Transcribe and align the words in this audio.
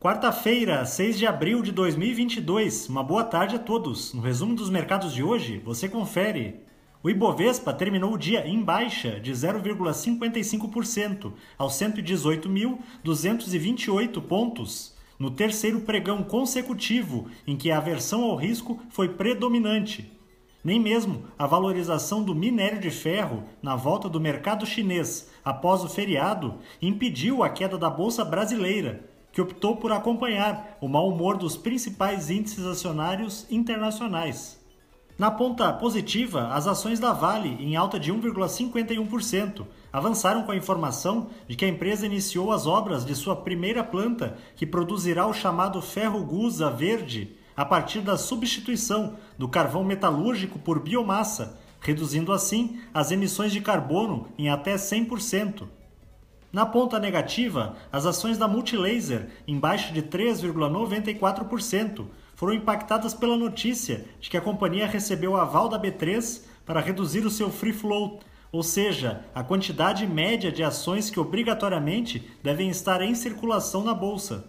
Quarta-feira, 0.00 0.86
6 0.86 1.18
de 1.18 1.26
abril 1.26 1.60
de 1.60 1.72
2022. 1.72 2.88
Uma 2.88 3.02
boa 3.02 3.24
tarde 3.24 3.56
a 3.56 3.58
todos. 3.58 4.14
No 4.14 4.20
resumo 4.20 4.54
dos 4.54 4.70
mercados 4.70 5.12
de 5.12 5.24
hoje, 5.24 5.60
você 5.64 5.88
confere. 5.88 6.60
O 7.02 7.10
Ibovespa 7.10 7.72
terminou 7.72 8.12
o 8.12 8.16
dia 8.16 8.46
em 8.46 8.62
baixa 8.62 9.18
de 9.18 9.32
0,55% 9.32 11.32
aos 11.58 11.72
118.228 11.72 14.22
pontos, 14.22 14.94
no 15.18 15.32
terceiro 15.32 15.80
pregão 15.80 16.22
consecutivo 16.22 17.28
em 17.44 17.56
que 17.56 17.72
a 17.72 17.78
aversão 17.78 18.22
ao 18.22 18.36
risco 18.36 18.80
foi 18.90 19.08
predominante. 19.08 20.12
Nem 20.62 20.78
mesmo 20.78 21.24
a 21.36 21.44
valorização 21.44 22.22
do 22.22 22.36
minério 22.36 22.78
de 22.78 22.92
ferro 22.92 23.42
na 23.60 23.74
volta 23.74 24.08
do 24.08 24.20
mercado 24.20 24.64
chinês 24.64 25.28
após 25.44 25.82
o 25.82 25.88
feriado 25.88 26.60
impediu 26.80 27.42
a 27.42 27.48
queda 27.48 27.76
da 27.76 27.90
bolsa 27.90 28.24
brasileira, 28.24 29.17
que 29.32 29.40
optou 29.40 29.76
por 29.76 29.92
acompanhar 29.92 30.76
o 30.80 30.88
mau 30.88 31.08
humor 31.08 31.36
dos 31.36 31.56
principais 31.56 32.30
índices 32.30 32.64
acionários 32.64 33.46
internacionais. 33.50 34.58
Na 35.18 35.32
ponta 35.32 35.72
positiva, 35.72 36.46
as 36.52 36.68
ações 36.68 37.00
da 37.00 37.12
Vale, 37.12 37.56
em 37.58 37.74
alta 37.74 37.98
de 37.98 38.12
1,51%, 38.12 39.66
avançaram 39.92 40.44
com 40.44 40.52
a 40.52 40.56
informação 40.56 41.28
de 41.48 41.56
que 41.56 41.64
a 41.64 41.68
empresa 41.68 42.06
iniciou 42.06 42.52
as 42.52 42.68
obras 42.68 43.04
de 43.04 43.16
sua 43.16 43.34
primeira 43.34 43.82
planta, 43.82 44.38
que 44.54 44.64
produzirá 44.64 45.26
o 45.26 45.34
chamado 45.34 45.82
ferro 45.82 46.22
gusa 46.24 46.70
verde, 46.70 47.36
a 47.56 47.64
partir 47.64 48.00
da 48.00 48.16
substituição 48.16 49.16
do 49.36 49.48
carvão 49.48 49.82
metalúrgico 49.82 50.56
por 50.60 50.78
biomassa, 50.78 51.58
reduzindo 51.80 52.32
assim 52.32 52.78
as 52.94 53.10
emissões 53.10 53.50
de 53.50 53.60
carbono 53.60 54.28
em 54.38 54.48
até 54.48 54.76
100%. 54.76 55.66
Na 56.50 56.64
ponta 56.64 56.98
negativa, 56.98 57.76
as 57.92 58.06
ações 58.06 58.38
da 58.38 58.48
Multilaser, 58.48 59.28
em 59.46 59.58
baixa 59.58 59.92
de 59.92 60.00
3,94%, 60.02 62.06
foram 62.34 62.54
impactadas 62.54 63.12
pela 63.12 63.36
notícia 63.36 64.06
de 64.18 64.30
que 64.30 64.36
a 64.36 64.40
companhia 64.40 64.86
recebeu 64.86 65.36
aval 65.36 65.68
da 65.68 65.78
B3 65.78 66.40
para 66.64 66.80
reduzir 66.80 67.26
o 67.26 67.30
seu 67.30 67.50
free 67.50 67.74
float, 67.74 68.20
ou 68.50 68.62
seja, 68.62 69.26
a 69.34 69.44
quantidade 69.44 70.06
média 70.06 70.50
de 70.50 70.62
ações 70.62 71.10
que 71.10 71.20
obrigatoriamente 71.20 72.26
devem 72.42 72.70
estar 72.70 73.02
em 73.02 73.14
circulação 73.14 73.84
na 73.84 73.92
bolsa. 73.92 74.46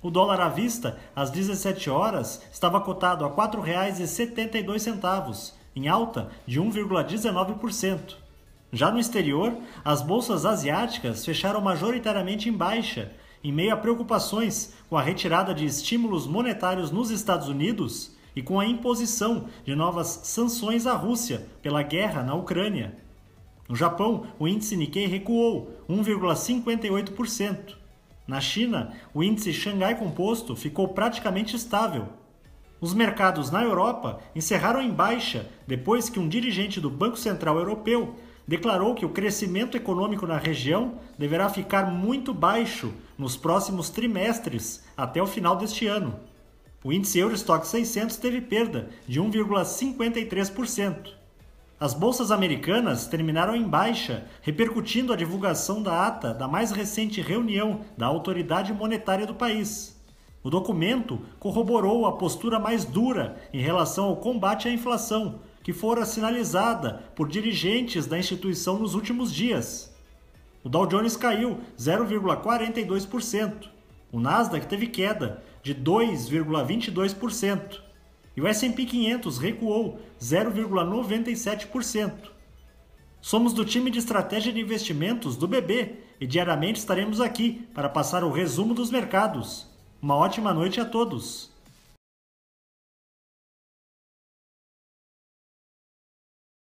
O 0.00 0.10
dólar 0.10 0.40
à 0.40 0.48
vista, 0.48 0.98
às 1.14 1.30
17 1.30 1.90
horas, 1.90 2.42
estava 2.50 2.80
cotado 2.80 3.26
a 3.26 3.28
R$ 3.28 3.34
4,72, 3.34 5.52
em 5.76 5.86
alta 5.86 6.30
de 6.46 6.58
1,19%. 6.58 8.29
Já 8.72 8.90
no 8.90 9.00
exterior, 9.00 9.56
as 9.84 10.00
bolsas 10.00 10.46
asiáticas 10.46 11.24
fecharam 11.24 11.60
majoritariamente 11.60 12.48
em 12.48 12.52
baixa, 12.52 13.12
em 13.42 13.50
meio 13.50 13.74
a 13.74 13.76
preocupações 13.76 14.74
com 14.88 14.96
a 14.96 15.02
retirada 15.02 15.52
de 15.52 15.64
estímulos 15.64 16.26
monetários 16.26 16.90
nos 16.90 17.10
Estados 17.10 17.48
Unidos 17.48 18.16
e 18.36 18.42
com 18.42 18.60
a 18.60 18.66
imposição 18.66 19.46
de 19.64 19.74
novas 19.74 20.20
sanções 20.24 20.86
à 20.86 20.94
Rússia 20.94 21.46
pela 21.60 21.82
guerra 21.82 22.22
na 22.22 22.34
Ucrânia. 22.34 22.96
No 23.68 23.74
Japão, 23.74 24.26
o 24.38 24.46
índice 24.46 24.76
Nikkei 24.76 25.06
recuou 25.06 25.74
1,58%. 25.88 27.74
Na 28.26 28.40
China, 28.40 28.92
o 29.12 29.22
índice 29.24 29.52
Xangai 29.52 29.96
Composto 29.98 30.54
ficou 30.54 30.88
praticamente 30.88 31.56
estável. 31.56 32.08
Os 32.80 32.94
mercados 32.94 33.50
na 33.50 33.62
Europa 33.62 34.20
encerraram 34.34 34.80
em 34.80 34.90
baixa 34.90 35.48
depois 35.66 36.08
que 36.08 36.20
um 36.20 36.28
dirigente 36.28 36.80
do 36.80 36.88
Banco 36.88 37.16
Central 37.16 37.58
Europeu 37.58 38.14
declarou 38.46 38.94
que 38.94 39.04
o 39.04 39.10
crescimento 39.10 39.76
econômico 39.76 40.26
na 40.26 40.36
região 40.36 40.94
deverá 41.18 41.48
ficar 41.48 41.90
muito 41.90 42.34
baixo 42.34 42.92
nos 43.16 43.36
próximos 43.36 43.90
trimestres 43.90 44.84
até 44.96 45.22
o 45.22 45.26
final 45.26 45.56
deste 45.56 45.86
ano. 45.86 46.18
O 46.82 46.92
índice 46.92 47.18
Eurostock 47.18 47.66
600 47.66 48.16
teve 48.16 48.40
perda 48.40 48.88
de 49.06 49.20
1,53%. 49.20 51.10
As 51.78 51.94
bolsas 51.94 52.30
americanas 52.30 53.06
terminaram 53.06 53.56
em 53.56 53.66
baixa, 53.66 54.26
repercutindo 54.42 55.12
a 55.12 55.16
divulgação 55.16 55.82
da 55.82 56.06
ata 56.06 56.34
da 56.34 56.46
mais 56.46 56.70
recente 56.70 57.20
reunião 57.20 57.80
da 57.96 58.06
autoridade 58.06 58.72
monetária 58.72 59.26
do 59.26 59.34
país. 59.34 59.98
O 60.42 60.48
documento 60.48 61.20
corroborou 61.38 62.06
a 62.06 62.16
postura 62.16 62.58
mais 62.58 62.84
dura 62.84 63.36
em 63.52 63.60
relação 63.60 64.06
ao 64.06 64.16
combate 64.16 64.68
à 64.68 64.72
inflação, 64.72 65.40
que 65.62 65.72
fora 65.72 66.04
sinalizada 66.04 67.04
por 67.14 67.28
dirigentes 67.28 68.06
da 68.06 68.18
instituição 68.18 68.76
nos 68.78 68.94
últimos 68.94 69.32
dias. 69.32 69.94
O 70.62 70.68
Dow 70.68 70.86
Jones 70.86 71.16
caiu 71.16 71.60
0,42%. 71.78 73.68
O 74.12 74.20
Nasdaq 74.20 74.66
teve 74.66 74.88
queda 74.88 75.42
de 75.62 75.74
2,22% 75.74 77.80
e 78.36 78.40
o 78.40 78.46
S&P 78.46 78.84
500 78.84 79.38
recuou 79.38 79.98
0,97%. 80.20 82.12
Somos 83.20 83.52
do 83.52 83.64
time 83.64 83.90
de 83.90 83.98
estratégia 83.98 84.52
de 84.52 84.60
investimentos 84.60 85.36
do 85.36 85.46
BB 85.46 85.98
e 86.20 86.26
diariamente 86.26 86.78
estaremos 86.78 87.20
aqui 87.20 87.68
para 87.74 87.88
passar 87.88 88.24
o 88.24 88.30
resumo 88.30 88.72
dos 88.72 88.90
mercados. 88.90 89.68
Uma 90.00 90.16
ótima 90.16 90.54
noite 90.54 90.80
a 90.80 90.84
todos. 90.84 91.50